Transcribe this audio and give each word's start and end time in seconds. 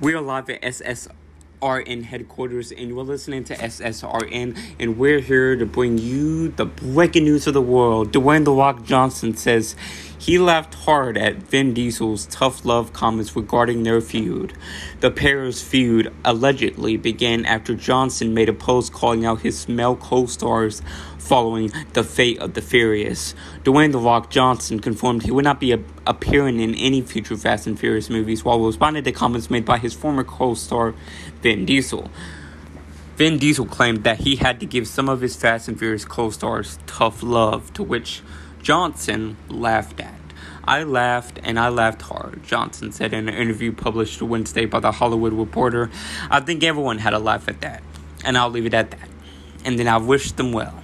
We 0.00 0.14
are 0.14 0.20
live 0.20 0.48
at 0.48 0.62
SSRN 0.62 2.04
headquarters, 2.04 2.70
and 2.70 2.88
you're 2.88 3.02
listening 3.02 3.42
to 3.42 3.56
SSRN, 3.56 4.56
and 4.78 4.96
we're 4.96 5.18
here 5.18 5.56
to 5.56 5.66
bring 5.66 5.98
you 5.98 6.50
the 6.50 6.66
breaking 6.66 7.24
news 7.24 7.48
of 7.48 7.54
the 7.54 7.62
world. 7.62 8.12
Dwayne 8.12 8.44
The 8.44 8.52
Rock 8.52 8.84
Johnson 8.84 9.36
says 9.36 9.74
he 10.18 10.38
laughed 10.38 10.74
hard 10.74 11.16
at 11.16 11.36
Vin 11.36 11.74
Diesel's 11.74 12.26
tough 12.26 12.64
love 12.64 12.92
comments 12.92 13.36
regarding 13.36 13.84
their 13.84 14.00
feud. 14.00 14.52
The 15.00 15.10
pair's 15.10 15.62
feud 15.62 16.12
allegedly 16.24 16.96
began 16.96 17.46
after 17.46 17.74
Johnson 17.74 18.34
made 18.34 18.48
a 18.48 18.52
post 18.52 18.92
calling 18.92 19.24
out 19.24 19.42
his 19.42 19.68
male 19.68 19.94
co 19.94 20.26
stars 20.26 20.82
following 21.18 21.70
the 21.92 22.02
fate 22.02 22.38
of 22.38 22.54
the 22.54 22.62
Furious. 22.62 23.34
Dwayne 23.62 23.92
The 23.92 23.98
Rock 23.98 24.30
Johnson 24.30 24.80
confirmed 24.80 25.22
he 25.22 25.30
would 25.30 25.44
not 25.44 25.60
be 25.60 25.72
a- 25.72 25.80
appearing 26.06 26.58
in 26.58 26.74
any 26.74 27.00
future 27.02 27.36
Fast 27.36 27.66
and 27.66 27.78
Furious 27.78 28.10
movies 28.10 28.44
while 28.44 28.58
responding 28.60 29.04
to 29.04 29.12
comments 29.12 29.50
made 29.50 29.64
by 29.64 29.78
his 29.78 29.94
former 29.94 30.24
co 30.24 30.54
star 30.54 30.94
Vin 31.42 31.64
Diesel. 31.64 32.10
Vin 33.16 33.38
Diesel 33.38 33.66
claimed 33.66 34.04
that 34.04 34.20
he 34.20 34.36
had 34.36 34.58
to 34.60 34.66
give 34.66 34.88
some 34.88 35.08
of 35.08 35.20
his 35.20 35.36
Fast 35.36 35.68
and 35.68 35.78
Furious 35.78 36.04
co 36.04 36.30
stars 36.30 36.78
tough 36.86 37.22
love, 37.22 37.72
to 37.74 37.82
which 37.82 38.22
Johnson 38.62 39.36
laughed 39.48 40.00
at. 40.00 40.14
I 40.64 40.82
laughed 40.82 41.40
and 41.42 41.58
I 41.58 41.68
laughed 41.70 42.02
hard, 42.02 42.42
Johnson 42.44 42.92
said 42.92 43.14
in 43.14 43.28
an 43.28 43.34
interview 43.34 43.72
published 43.72 44.20
Wednesday 44.20 44.66
by 44.66 44.80
The 44.80 44.92
Hollywood 44.92 45.32
Reporter. 45.32 45.90
I 46.30 46.40
think 46.40 46.62
everyone 46.62 46.98
had 46.98 47.14
a 47.14 47.18
laugh 47.18 47.48
at 47.48 47.62
that, 47.62 47.82
and 48.24 48.36
I'll 48.36 48.50
leave 48.50 48.66
it 48.66 48.74
at 48.74 48.90
that. 48.90 49.08
And 49.64 49.78
then 49.78 49.88
I 49.88 49.96
wish 49.96 50.32
them 50.32 50.52
well. 50.52 50.82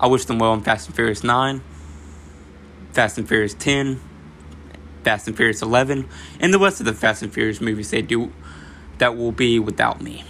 I 0.00 0.06
wish 0.06 0.24
them 0.24 0.38
well 0.38 0.54
in 0.54 0.62
Fast 0.62 0.86
and 0.86 0.96
Furious 0.96 1.22
9, 1.22 1.62
Fast 2.92 3.18
and 3.18 3.28
Furious 3.28 3.54
10, 3.54 4.00
Fast 5.04 5.28
and 5.28 5.36
Furious 5.36 5.62
11, 5.62 6.08
and 6.40 6.54
the 6.54 6.58
rest 6.58 6.80
of 6.80 6.86
the 6.86 6.94
Fast 6.94 7.22
and 7.22 7.32
Furious 7.32 7.60
movies 7.60 7.90
they 7.90 8.02
do 8.02 8.32
that 8.98 9.16
will 9.16 9.32
be 9.32 9.58
without 9.58 10.00
me. 10.00 10.24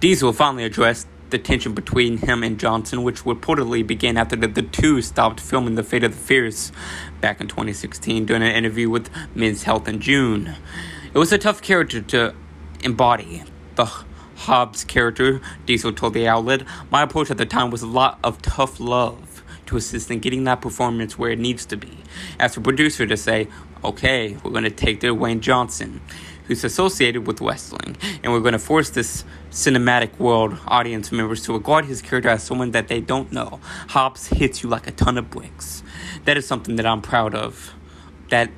Diesel 0.00 0.32
finally 0.32 0.64
addressed 0.64 1.06
the 1.30 1.38
tension 1.38 1.74
between 1.74 2.18
him 2.18 2.42
and 2.42 2.58
Johnson, 2.58 3.02
which 3.02 3.22
reportedly 3.24 3.86
began 3.86 4.16
after 4.16 4.36
the, 4.36 4.48
the 4.48 4.62
two 4.62 5.02
stopped 5.02 5.40
filming 5.40 5.74
The 5.74 5.82
Fate 5.82 6.04
of 6.04 6.12
the 6.12 6.18
Furious 6.18 6.72
back 7.20 7.40
in 7.40 7.48
2016 7.48 8.26
during 8.26 8.42
an 8.42 8.54
interview 8.54 8.90
with 8.90 9.10
Men's 9.34 9.64
Health 9.64 9.88
in 9.88 10.00
June. 10.00 10.54
It 11.12 11.18
was 11.18 11.32
a 11.32 11.38
tough 11.38 11.62
character 11.62 12.00
to 12.00 12.34
embody. 12.82 13.42
The 13.74 13.86
Hobbs 13.86 14.84
character, 14.84 15.40
Diesel 15.66 15.92
told 15.92 16.14
the 16.14 16.26
outlet, 16.26 16.62
my 16.90 17.02
approach 17.02 17.30
at 17.30 17.38
the 17.38 17.46
time 17.46 17.70
was 17.70 17.82
a 17.82 17.86
lot 17.86 18.18
of 18.24 18.40
tough 18.42 18.80
love 18.80 19.42
to 19.66 19.76
assist 19.76 20.10
in 20.10 20.18
getting 20.18 20.44
that 20.44 20.60
performance 20.60 21.18
where 21.18 21.30
it 21.30 21.38
needs 21.38 21.66
to 21.66 21.76
be. 21.76 21.98
As 22.38 22.56
a 22.56 22.60
producer 22.60 23.06
to 23.06 23.16
say, 23.16 23.48
okay, 23.84 24.36
we're 24.42 24.50
going 24.50 24.64
to 24.64 24.70
take 24.70 25.00
the 25.00 25.08
Dwayne 25.08 25.40
Johnson, 25.40 26.00
who's 26.50 26.64
associated 26.64 27.28
with 27.28 27.40
wrestling, 27.40 27.96
and 28.24 28.32
we're 28.32 28.40
going 28.40 28.54
to 28.54 28.58
force 28.58 28.90
this 28.90 29.24
cinematic 29.52 30.18
world 30.18 30.58
audience 30.66 31.12
members 31.12 31.44
to 31.44 31.52
regard 31.52 31.84
his 31.84 32.02
character 32.02 32.28
as 32.28 32.42
someone 32.42 32.72
that 32.72 32.88
they 32.88 33.00
don't 33.00 33.30
know. 33.30 33.60
Hobbs 33.90 34.26
hits 34.26 34.60
you 34.60 34.68
like 34.68 34.88
a 34.88 34.90
ton 34.90 35.16
of 35.16 35.30
bricks. 35.30 35.84
That 36.24 36.36
is 36.36 36.48
something 36.48 36.74
that 36.74 36.84
I'm 36.84 37.02
proud 37.02 37.36
of. 37.36 37.72
That 38.30 38.50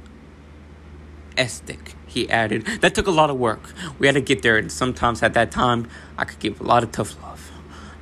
esthetic, 1.36 1.94
he 2.06 2.30
added. 2.30 2.64
That 2.80 2.94
took 2.94 3.06
a 3.06 3.10
lot 3.10 3.28
of 3.28 3.36
work. 3.36 3.74
We 3.98 4.06
had 4.06 4.14
to 4.14 4.22
get 4.22 4.40
there, 4.40 4.56
and 4.56 4.72
sometimes 4.72 5.22
at 5.22 5.34
that 5.34 5.50
time, 5.50 5.86
I 6.16 6.24
could 6.24 6.38
give 6.38 6.62
a 6.62 6.64
lot 6.64 6.82
of 6.82 6.92
tough 6.92 7.22
love. 7.22 7.52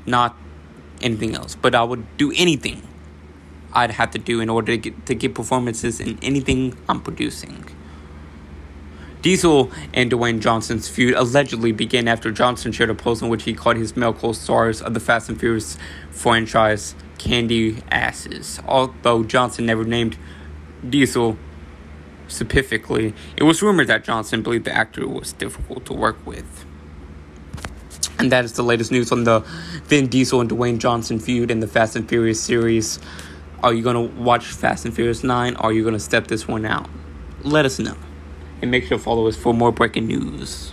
Not 0.06 0.36
anything 1.02 1.34
else, 1.34 1.56
but 1.56 1.74
I 1.74 1.82
would 1.82 2.16
do 2.16 2.32
anything 2.36 2.86
I'd 3.72 3.90
have 3.90 4.12
to 4.12 4.18
do 4.18 4.40
in 4.40 4.50
order 4.50 4.70
to 4.70 4.78
get, 4.78 5.06
to 5.06 5.16
get 5.16 5.34
performances 5.34 5.98
in 5.98 6.16
anything 6.22 6.76
I'm 6.88 7.00
producing. 7.00 7.64
Diesel 9.22 9.70
and 9.92 10.10
Dwayne 10.10 10.40
Johnson's 10.40 10.88
feud 10.88 11.14
allegedly 11.14 11.72
began 11.72 12.08
after 12.08 12.30
Johnson 12.30 12.72
shared 12.72 12.88
a 12.88 12.94
post 12.94 13.20
in 13.20 13.28
which 13.28 13.42
he 13.42 13.52
called 13.52 13.76
his 13.76 13.94
male 13.94 14.14
co-stars 14.14 14.80
of 14.80 14.94
the 14.94 15.00
Fast 15.00 15.28
and 15.28 15.38
Furious 15.38 15.76
franchise 16.10 16.94
candy 17.18 17.82
asses. 17.90 18.60
Although 18.66 19.24
Johnson 19.24 19.66
never 19.66 19.84
named 19.84 20.16
Diesel 20.88 21.36
specifically, 22.28 23.12
it 23.36 23.42
was 23.42 23.62
rumored 23.62 23.88
that 23.88 24.04
Johnson 24.04 24.42
believed 24.42 24.64
the 24.64 24.74
actor 24.74 25.06
was 25.06 25.34
difficult 25.34 25.84
to 25.86 25.92
work 25.92 26.24
with. 26.26 26.64
And 28.18 28.32
that 28.32 28.44
is 28.44 28.54
the 28.54 28.62
latest 28.62 28.90
news 28.90 29.12
on 29.12 29.24
the 29.24 29.40
Vin 29.84 30.08
Diesel 30.08 30.40
and 30.40 30.50
Dwayne 30.50 30.78
Johnson 30.78 31.18
feud 31.18 31.50
in 31.50 31.60
the 31.60 31.66
Fast 31.66 31.94
and 31.94 32.08
Furious 32.08 32.42
series. 32.42 32.98
Are 33.62 33.74
you 33.74 33.82
going 33.82 33.96
to 33.96 34.14
watch 34.22 34.46
Fast 34.46 34.86
and 34.86 34.94
Furious 34.94 35.22
9 35.22 35.56
or 35.56 35.64
are 35.64 35.72
you 35.72 35.82
going 35.82 35.94
to 35.94 36.00
step 36.00 36.26
this 36.26 36.48
one 36.48 36.64
out? 36.64 36.88
Let 37.42 37.66
us 37.66 37.78
know. 37.78 37.96
And 38.62 38.70
make 38.70 38.84
sure 38.84 38.98
to 38.98 39.02
follow 39.02 39.26
us 39.26 39.36
for 39.36 39.54
more 39.54 39.72
breaking 39.72 40.06
news. 40.06 40.72